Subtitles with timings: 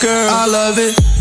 [0.00, 0.28] girl.
[0.30, 1.15] I love it.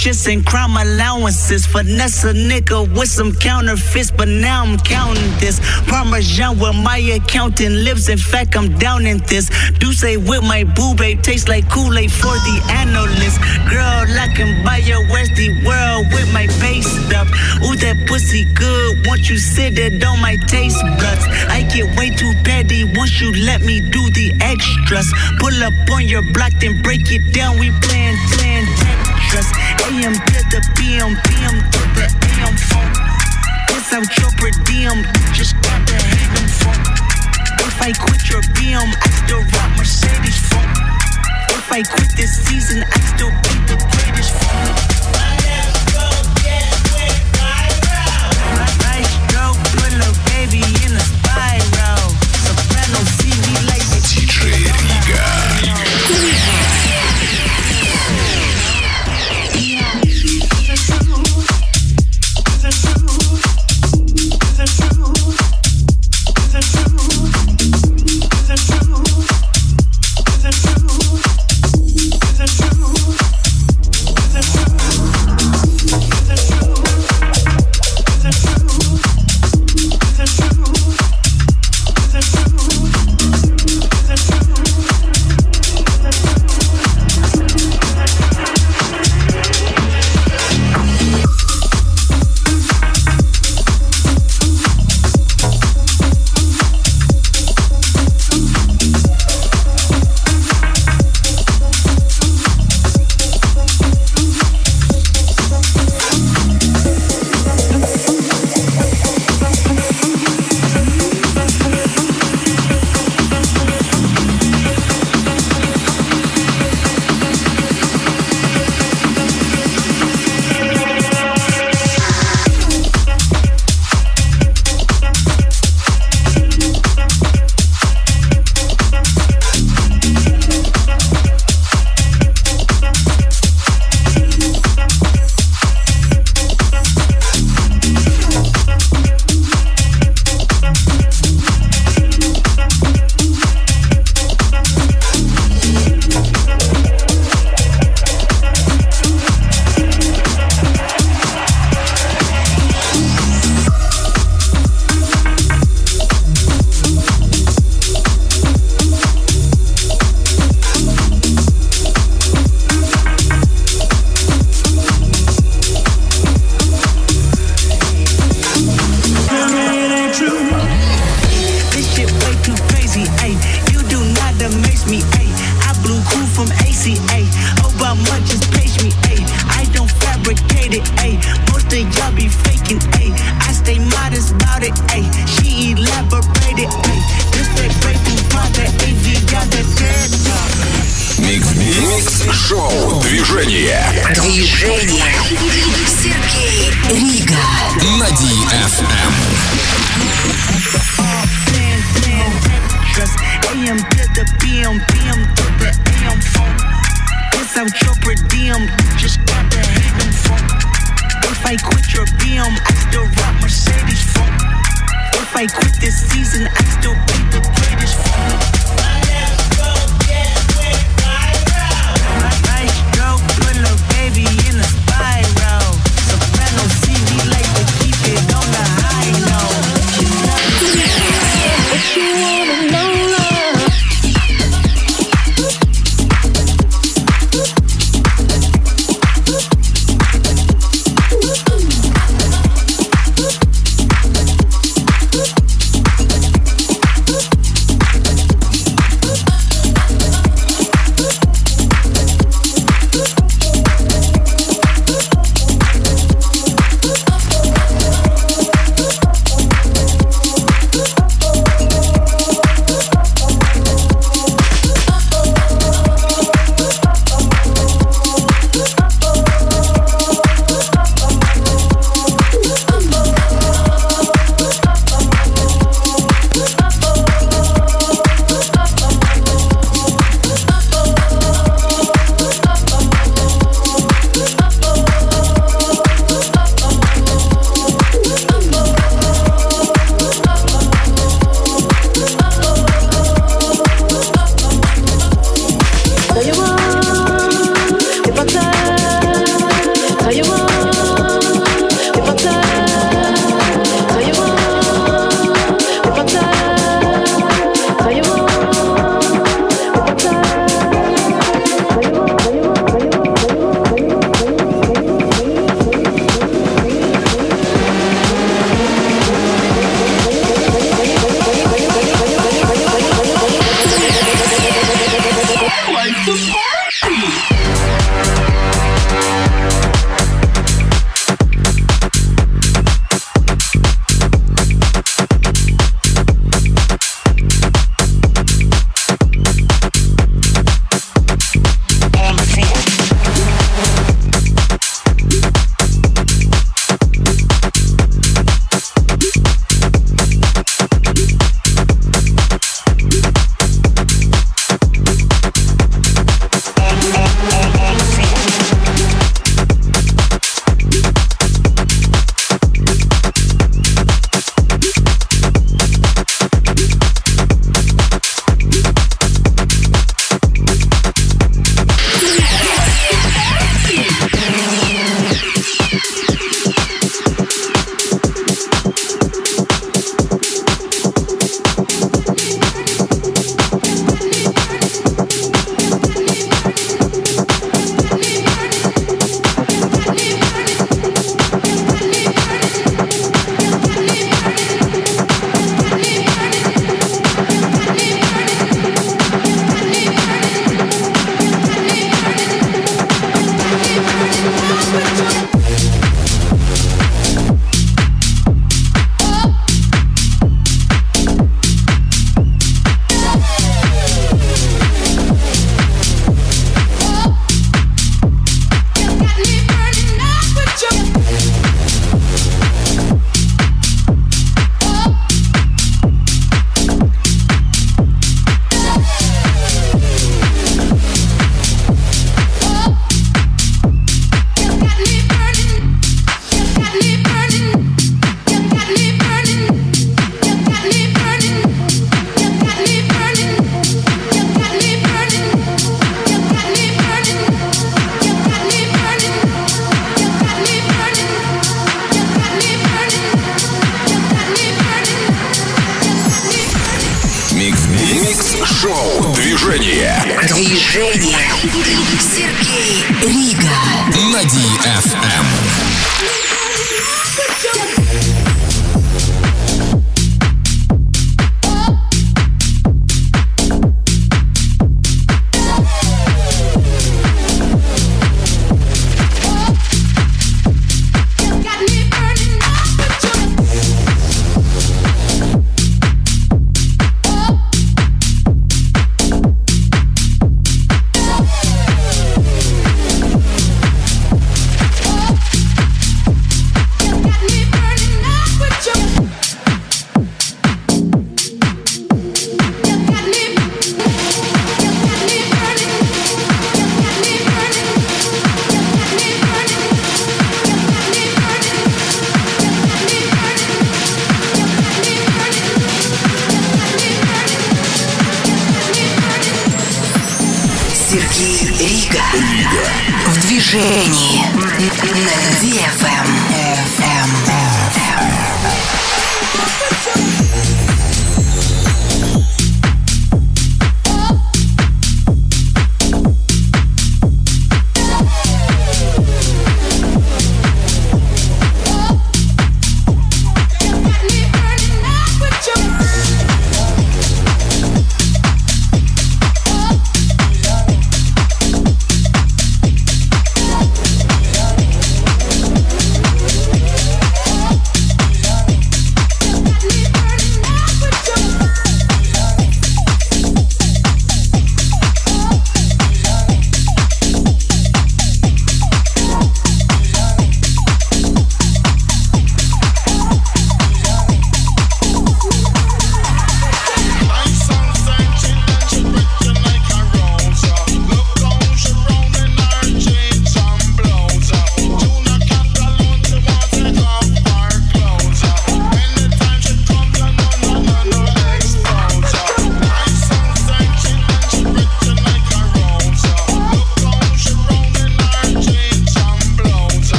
[0.00, 1.66] Sandwiches and crime allowances.
[1.66, 5.60] Finesse a nigga with some counterfeits, but now I'm counting this.
[5.88, 8.08] Parmesan where my accountant lives.
[8.08, 9.50] In fact, I'm down in this.
[9.78, 13.40] Do say with my boo babe tastes like Kool-Aid for the analyst.
[13.68, 17.28] Girl, I can buy your Westy world with my base stuff.
[17.64, 19.06] Ooh, that pussy good.
[19.06, 21.24] Won't you sit it on my taste buds?
[21.48, 25.08] I get way too petty once you let me do the extras.
[25.38, 27.58] Pull up on your block, then break it down.
[27.58, 29.59] We plan, plan, Tetris.
[29.88, 32.06] AM to the PM, PM to the
[32.36, 32.92] AM phone.
[33.68, 36.80] This out your per diem, just got the hate phone.
[37.66, 40.68] If I quit your BM, I still rock Mercedes phone.
[41.50, 44.59] If I quit this season, I still be the greatest phone.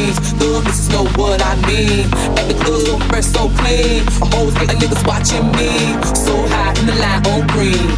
[0.00, 0.32] jeans.
[0.34, 0.62] Little
[0.92, 2.04] know what I mean.
[2.38, 2.56] And the
[3.08, 4.02] fresh, so clean.
[4.22, 5.70] A niggas watching me.
[6.14, 7.90] So high in the line on green.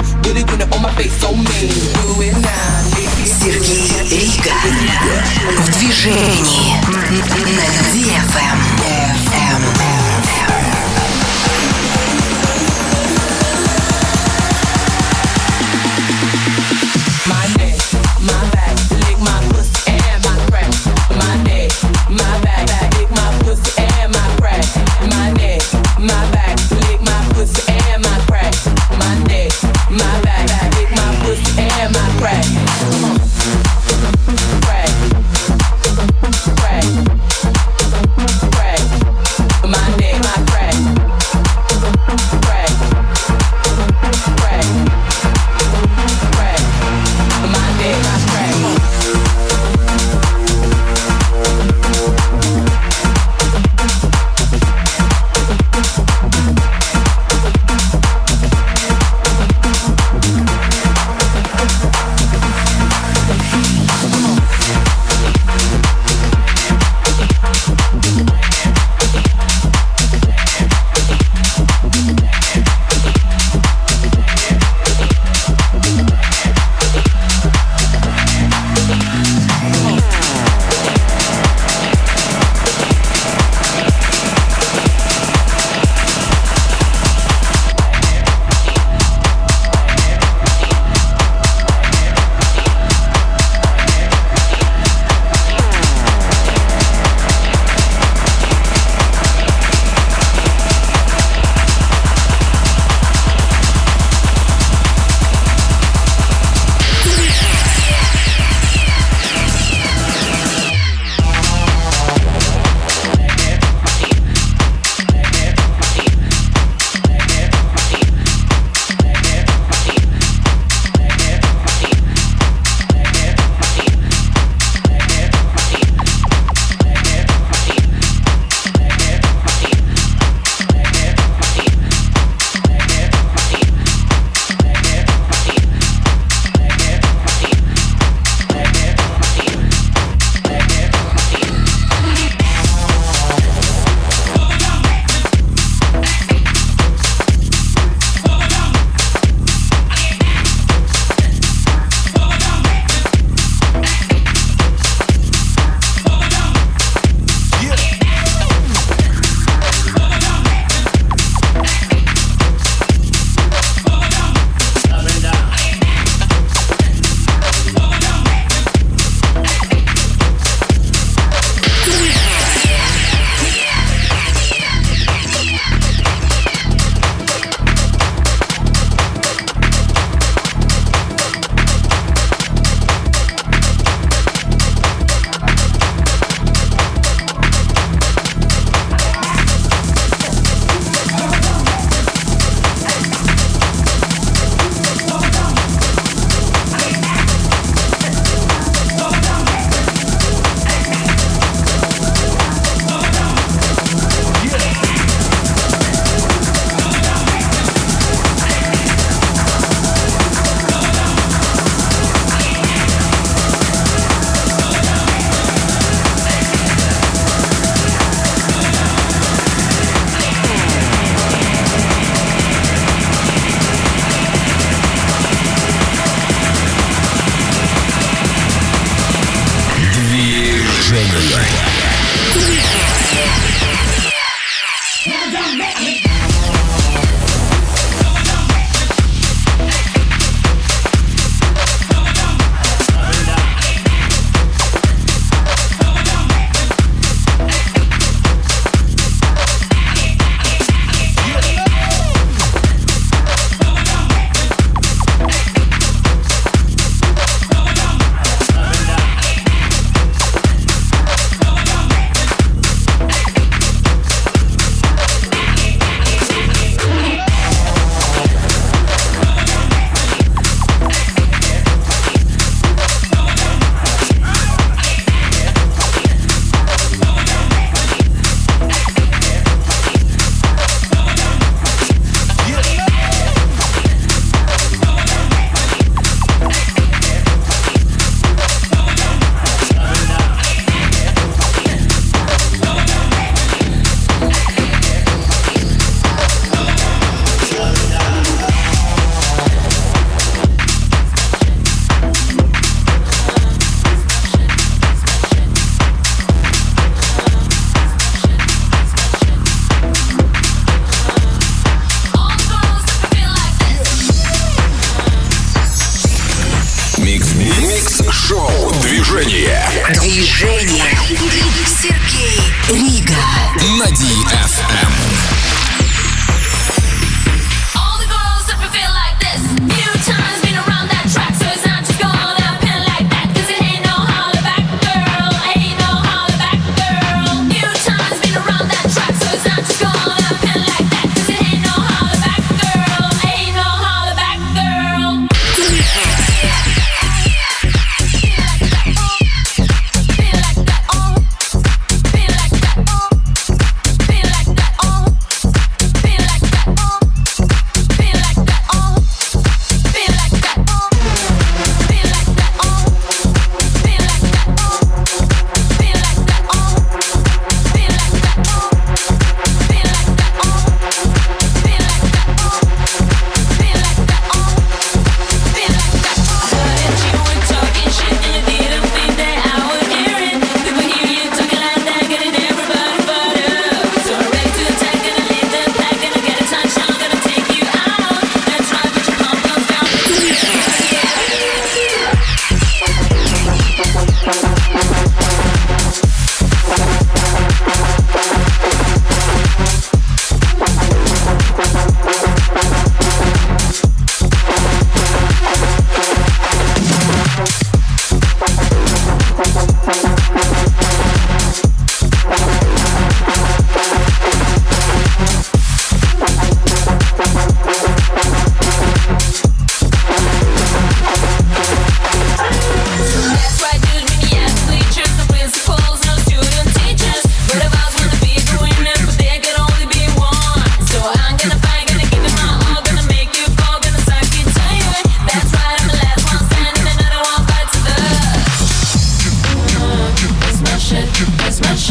[0.72, 1.72] On my face, so mean.
[2.06, 2.82] Do it now,
[3.24, 4.54] Сергей Рига
[5.58, 7.02] в движении на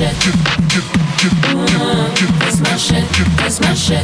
[0.02, 0.18] That's
[2.60, 3.06] my shit.
[3.38, 4.04] That's my shit.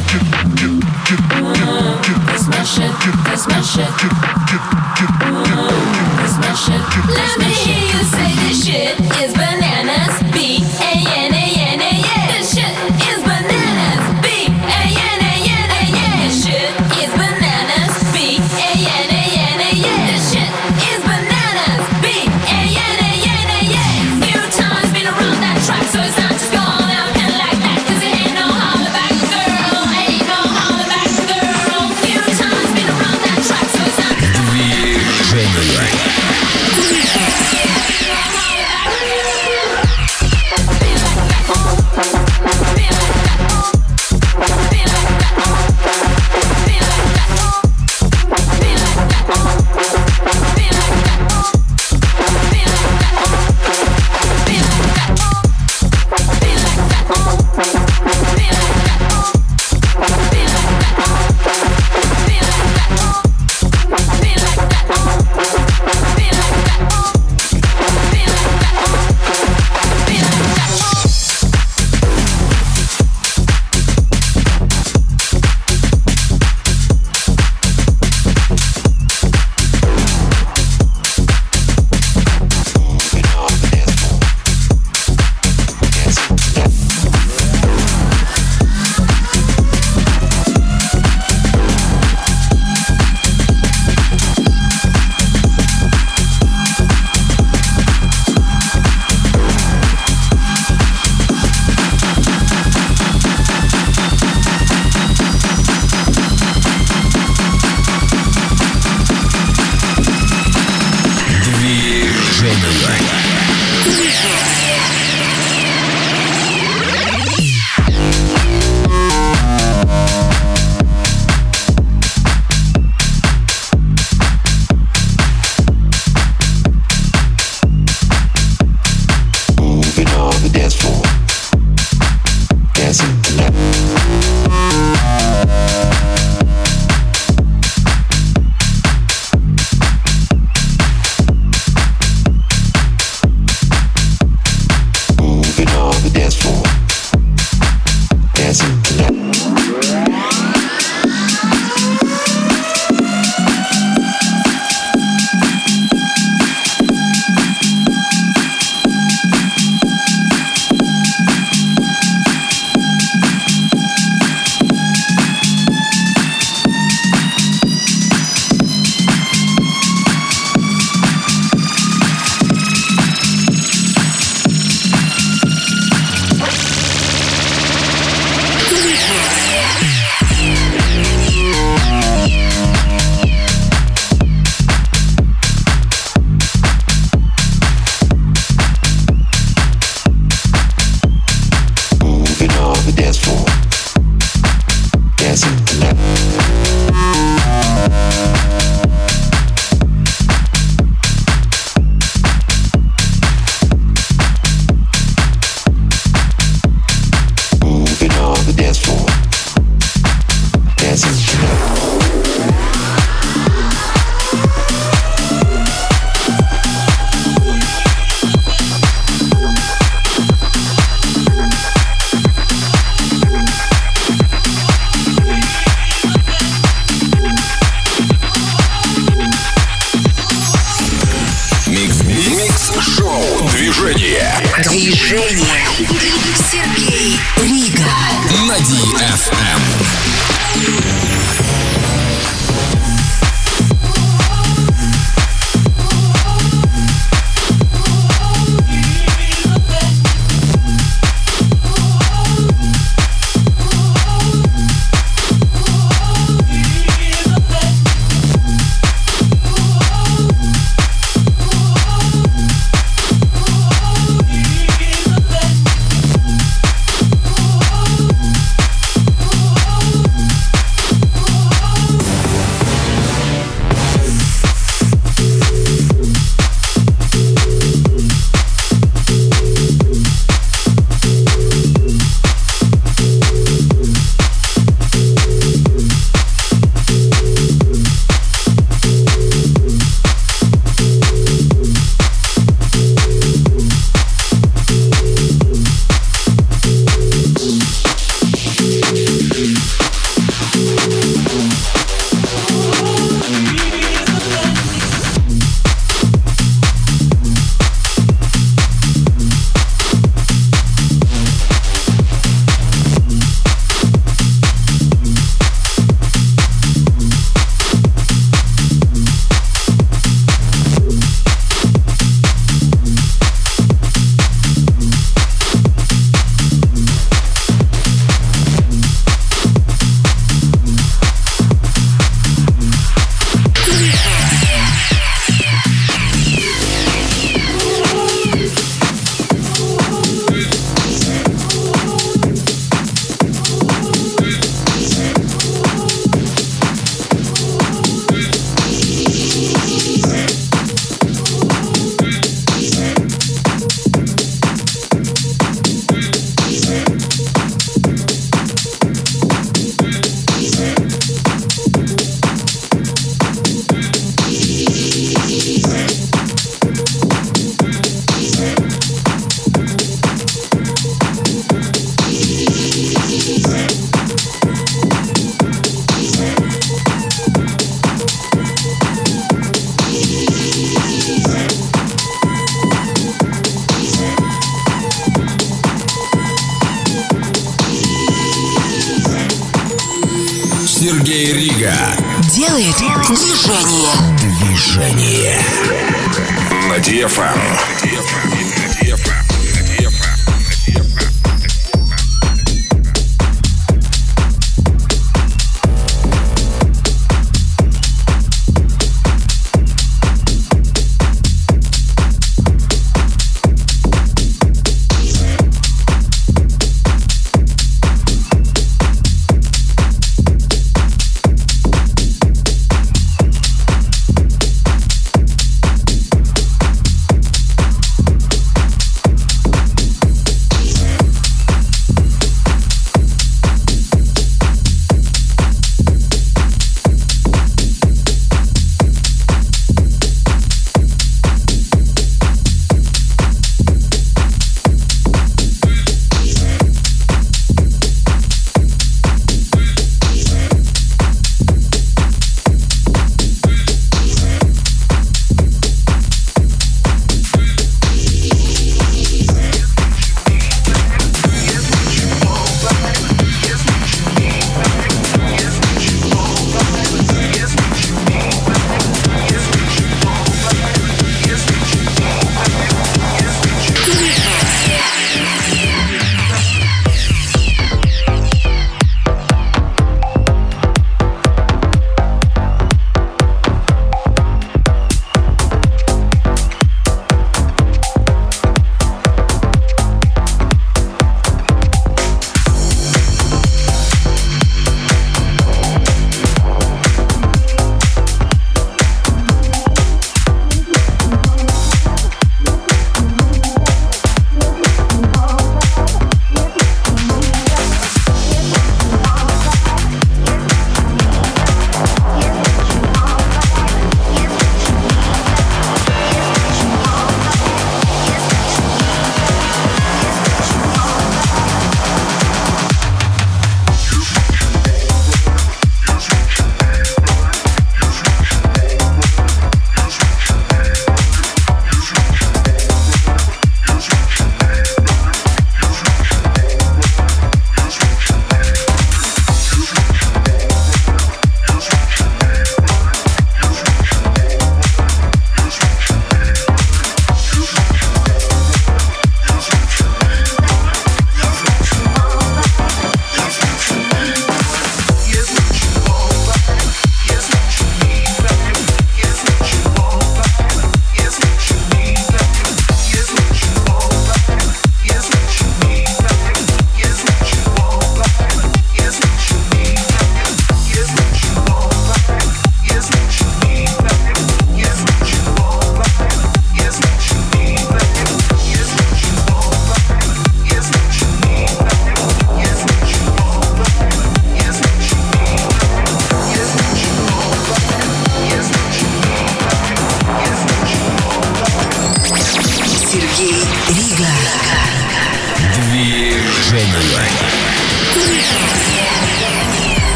[2.24, 2.92] That's my shit.
[3.24, 3.60] That's my
[6.54, 6.82] shit.
[7.12, 10.14] Let me hear you say this shit is bananas.
[10.32, 11.36] B A N A
[11.72, 11.97] N A.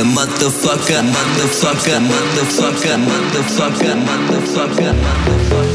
[0.00, 4.94] the motherfucker, motherfucker, motherfucker, motherfucker, motherfucker, motherfucker,
[5.26, 5.69] motherfucker,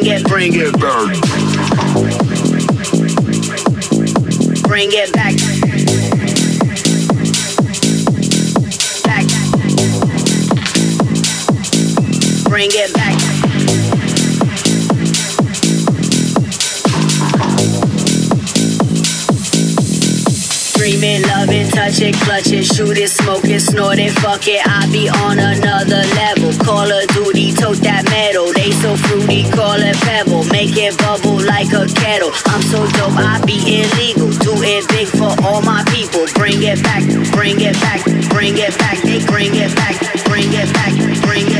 [0.00, 1.12] Bring it, bring it, back.
[4.62, 5.36] bring it back.
[9.04, 9.26] Back.
[12.48, 13.19] Bring it back.
[20.80, 24.48] Dream it, love it, touch it, clutch it, shoot it, smoke it, snort it, fuck
[24.48, 24.64] it.
[24.64, 26.56] I be on another level.
[26.64, 28.48] Call of Duty, tote that metal.
[28.56, 30.48] They so fruity, call it pebble.
[30.48, 32.32] Make it bubble like a kettle.
[32.48, 34.32] I'm so dope, I be illegal.
[34.40, 36.24] Do it big for all my people.
[36.32, 37.04] Bring it back,
[37.36, 38.00] bring it back,
[38.32, 38.96] bring it back.
[39.04, 40.00] They bring it back,
[40.32, 41.59] bring it back, bring it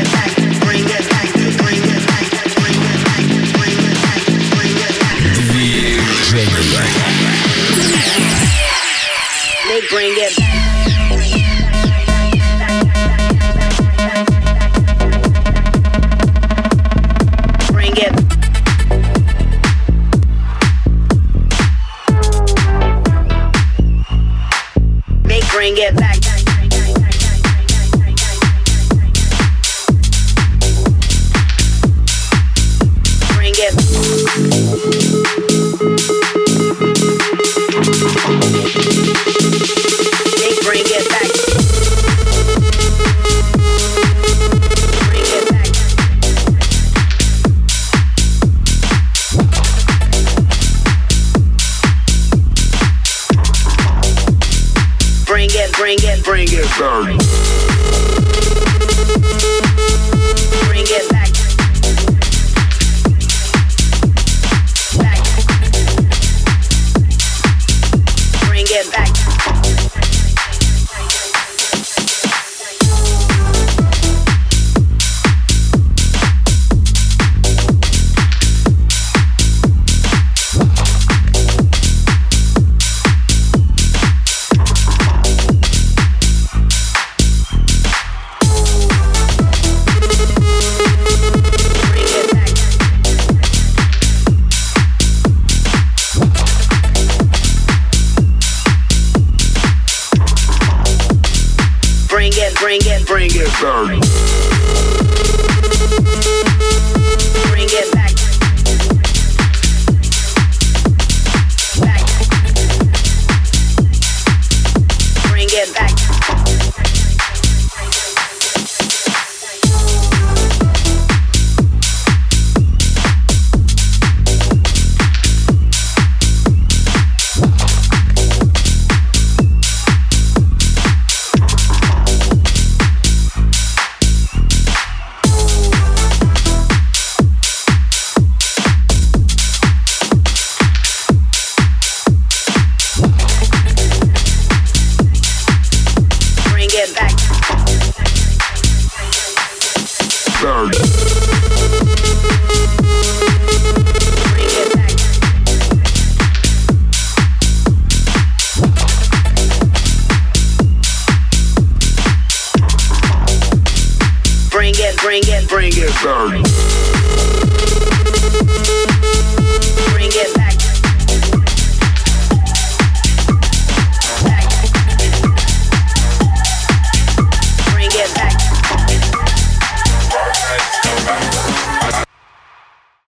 [9.91, 10.50] bring it back.